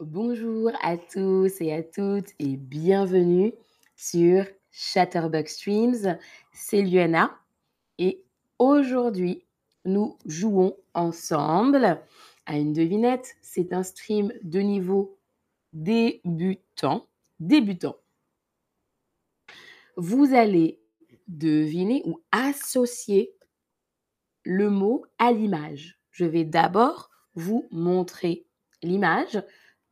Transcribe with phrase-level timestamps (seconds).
[0.00, 3.52] Bonjour à tous et à toutes et bienvenue
[3.96, 6.16] sur Chatterbox Streams.
[6.52, 7.36] C'est Luana
[7.98, 8.24] et
[8.60, 9.44] aujourd'hui,
[9.84, 12.00] nous jouons ensemble
[12.46, 13.34] à une devinette.
[13.42, 15.18] C'est un stream de niveau
[15.72, 17.08] débutant.
[17.40, 17.96] Débutant.
[19.96, 20.80] Vous allez
[21.26, 23.32] deviner ou associer
[24.44, 25.98] le mot à l'image.
[26.12, 28.46] Je vais d'abord vous montrer
[28.80, 29.42] l'image,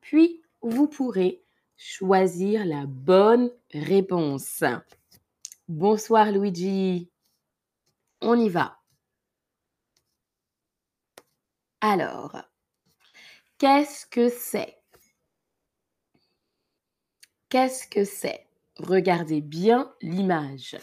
[0.06, 1.42] puis vous pourrez
[1.76, 4.62] choisir la bonne réponse.
[5.66, 7.10] Bonsoir Luigi.
[8.20, 8.78] On y va.
[11.80, 12.36] Alors,
[13.58, 14.78] qu'est-ce que c'est?
[17.48, 18.46] Qu'est-ce que c'est?
[18.76, 20.76] Regardez bien l'image.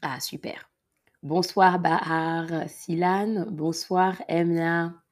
[0.00, 0.70] Ah, super.
[1.26, 3.46] Bonsoir Bahar, Silan.
[3.50, 5.02] Bonsoir Emna.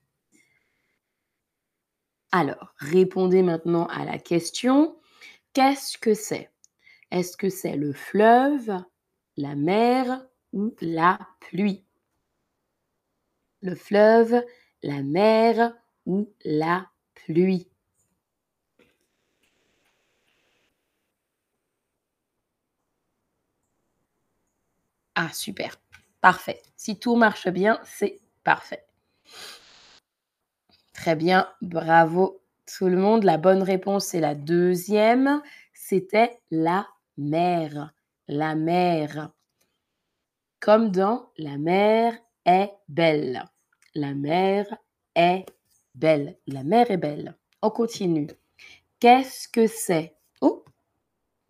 [2.30, 4.96] Alors, répondez maintenant à la question.
[5.54, 6.52] Qu'est-ce que c'est?
[7.10, 8.80] Est-ce que c'est le fleuve,
[9.36, 11.84] la mer ou la pluie?
[13.62, 14.40] Le fleuve,
[14.84, 15.74] la mer
[16.06, 16.86] ou la
[17.26, 17.68] pluie?
[25.16, 25.83] Ah, super.
[26.24, 26.62] Parfait.
[26.74, 28.86] Si tout marche bien, c'est parfait.
[30.94, 31.46] Très bien.
[31.60, 33.24] Bravo tout le monde.
[33.24, 35.42] La bonne réponse, c'est la deuxième.
[35.74, 37.92] C'était la mer.
[38.26, 39.32] La mer.
[40.60, 42.14] Comme dans La mer
[42.46, 43.44] est belle.
[43.94, 44.78] La mer
[45.14, 45.44] est
[45.94, 46.38] belle.
[46.46, 47.36] La mer est belle.
[47.60, 48.30] On continue.
[48.98, 50.16] Qu'est-ce que c'est?
[50.40, 50.64] Oh,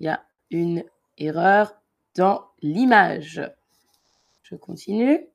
[0.01, 0.83] il y a une
[1.17, 1.81] erreur
[2.17, 3.41] dans l'image.
[4.59, 5.27] Continue.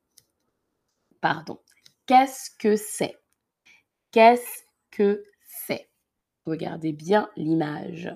[1.20, 1.60] Pardon.
[2.06, 3.18] Qu'est-ce que c'est?
[4.10, 5.88] Qu'est-ce que c'est?
[6.46, 8.12] Regardez bien l'image.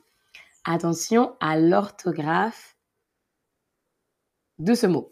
[0.64, 2.76] Attention à l'orthographe
[4.58, 5.10] de ce mot.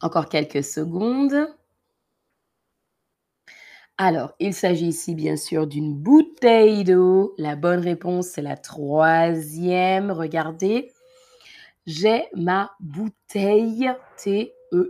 [0.00, 1.46] Encore quelques secondes.
[3.96, 7.32] Alors, il s'agit ici bien sûr d'une bouteille d'eau.
[7.38, 10.10] La bonne réponse, c'est la troisième.
[10.10, 10.90] Regardez.
[11.86, 14.88] J'ai ma bouteille, T-E-I-2-L-E,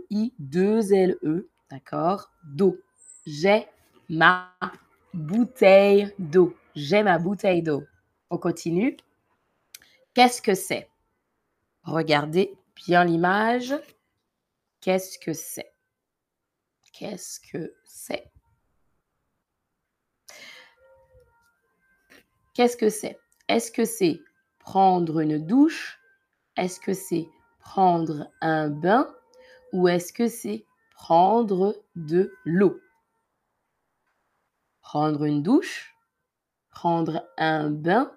[1.69, 2.79] d'accord, d'eau.
[3.25, 3.67] J'ai
[4.07, 4.53] ma
[5.13, 6.55] bouteille d'eau.
[6.73, 7.83] J'ai ma bouteille d'eau.
[8.29, 8.95] On continue.
[10.13, 10.89] Qu'est-ce que c'est?
[11.83, 13.75] Regardez bien l'image.
[14.79, 15.73] Qu'est-ce que c'est?
[16.93, 18.31] Qu'est-ce que c'est?
[22.53, 23.19] Qu'est-ce que c'est?
[23.49, 24.21] Est-ce que c'est
[24.59, 25.99] prendre une douche?
[26.57, 27.29] Est-ce que c'est
[27.59, 29.13] prendre un bain
[29.73, 32.79] Ou est-ce que c'est prendre de l'eau?
[34.81, 35.95] Prendre une douche
[36.69, 38.11] Prendre un bain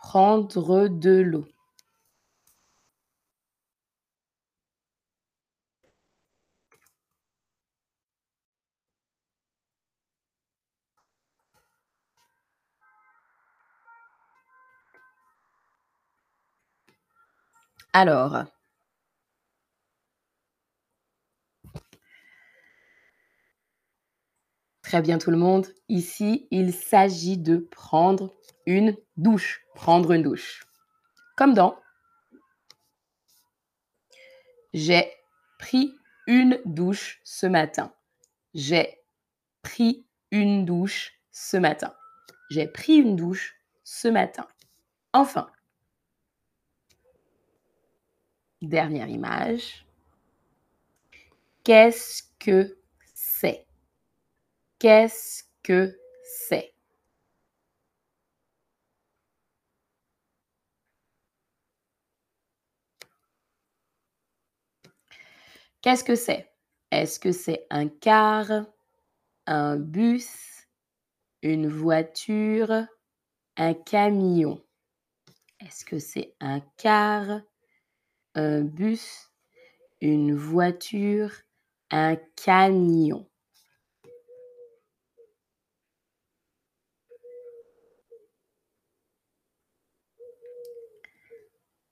[0.00, 1.46] Prendre de l'eau
[17.92, 18.44] Alors,
[24.82, 25.66] très bien tout le monde.
[25.88, 28.34] Ici, il s'agit de prendre
[28.66, 29.64] une douche.
[29.74, 30.64] Prendre une douche.
[31.36, 31.78] Comme dans
[34.72, 35.12] J'ai
[35.58, 35.92] pris
[36.28, 37.92] une douche ce matin.
[38.54, 39.00] J'ai
[39.62, 41.92] pris une douche ce matin.
[42.50, 44.46] J'ai pris une douche ce matin.
[45.12, 45.50] Enfin,
[48.62, 49.86] Dernière image.
[51.64, 52.76] Qu'est-ce que
[53.14, 53.66] c'est?
[54.78, 56.74] Qu'est-ce que c'est?
[65.82, 66.50] Qu'est-ce que c'est?
[66.90, 68.66] Est-ce que c'est un car,
[69.46, 70.66] un bus,
[71.42, 72.86] une voiture,
[73.56, 74.62] un camion?
[75.60, 77.40] Est-ce que c'est un car,
[78.34, 79.30] un bus,
[80.00, 81.32] une voiture,
[81.90, 83.26] un camion.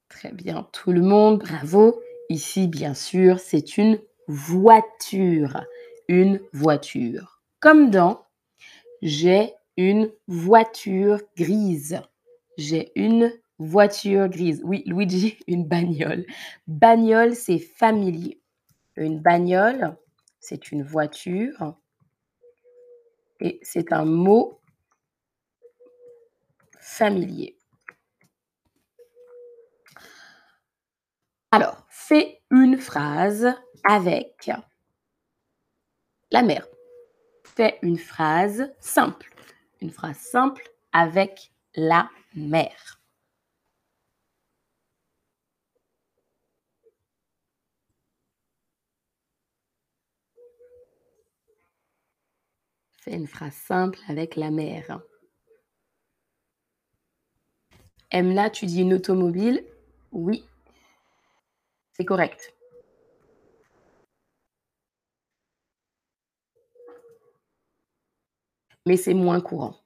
[0.09, 2.03] Très bien, tout le monde, bravo.
[2.29, 5.65] Ici, bien sûr, c'est une voiture.
[6.09, 7.43] Une voiture.
[7.61, 8.27] Comme dans
[9.03, 12.01] j'ai une voiture grise.
[12.57, 14.63] J'ai une voiture grise.
[14.65, 16.25] Oui, Luigi, une bagnole.
[16.67, 18.41] Bagnole, c'est familier.
[18.97, 19.97] Une bagnole,
[20.41, 21.77] c'est une voiture.
[23.41, 24.61] Et c'est un mot
[26.81, 27.57] familier.
[31.51, 34.51] Alors, fais une phrase avec
[36.31, 36.67] la mer.
[37.45, 39.31] Fais une phrase simple.
[39.81, 40.63] Une phrase simple
[40.93, 42.98] avec la mer.
[53.11, 55.01] Une phrase simple avec la mer.
[58.13, 59.65] Emla, tu dis une automobile?
[60.13, 60.45] Oui,
[61.93, 62.55] c'est correct.
[68.85, 69.77] Mais c'est moins courant.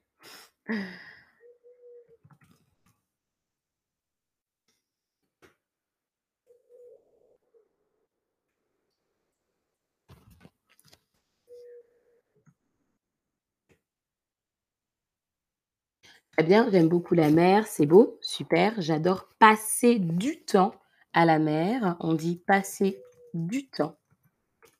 [16.35, 18.73] Très bien, j'aime beaucoup la mer, c'est beau, super.
[18.79, 20.73] J'adore passer du temps
[21.13, 21.95] à la mer.
[21.99, 22.99] On dit passer
[23.35, 23.99] du temps.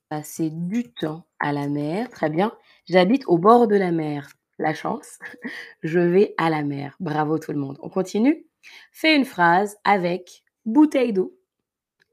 [0.09, 2.51] Passer du temps à la mer, très bien.
[2.87, 4.29] J'habite au bord de la mer.
[4.57, 5.19] La chance,
[5.83, 6.95] je vais à la mer.
[6.99, 7.77] Bravo tout le monde.
[7.81, 8.47] On continue
[8.91, 11.37] Fais une phrase avec bouteille d'eau.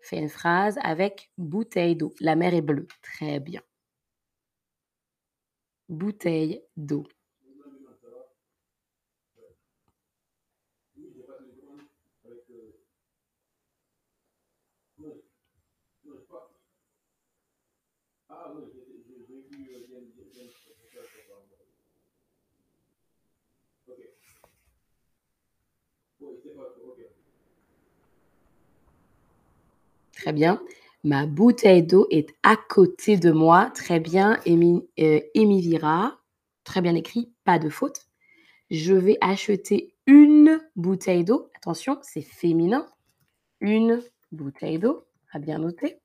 [0.02, 2.12] Fais une phrase avec bouteille d'eau.
[2.20, 2.88] La mer est bleue.
[3.02, 3.62] Très bien.
[5.88, 7.06] Bouteille d'eau.
[30.20, 30.62] Très bien.
[31.02, 33.70] Ma bouteille d'eau est à côté de moi.
[33.74, 34.38] Très bien.
[34.44, 36.10] Emi, euh,
[36.64, 37.32] Très bien écrit.
[37.44, 38.06] Pas de faute.
[38.70, 41.48] Je vais acheter une bouteille d'eau.
[41.56, 42.86] Attention, c'est féminin.
[43.62, 45.06] Une bouteille d'eau.
[45.32, 45.96] À bien noter.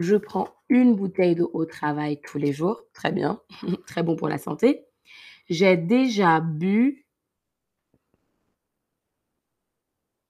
[0.00, 2.80] Je prends une bouteille d'eau au travail tous les jours.
[2.94, 3.42] Très bien.
[3.86, 4.86] Très bon pour la santé.
[5.50, 7.04] J'ai déjà bu.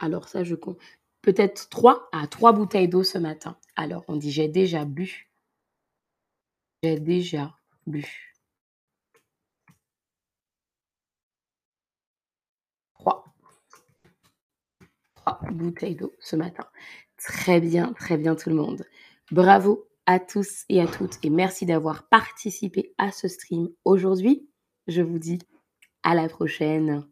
[0.00, 0.80] Alors ça, je compte.
[1.22, 2.08] Peut-être trois.
[2.12, 3.56] à trois bouteilles d'eau ce matin.
[3.76, 5.30] Alors, on dit j'ai déjà bu.
[6.82, 8.34] J'ai déjà bu.
[12.94, 13.24] Trois.
[15.14, 16.66] Trois bouteilles d'eau ce matin.
[17.16, 18.84] Très bien, très bien tout le monde.
[19.30, 24.48] Bravo à tous et à toutes et merci d'avoir participé à ce stream aujourd'hui.
[24.88, 25.38] Je vous dis
[26.02, 27.06] à la prochaine.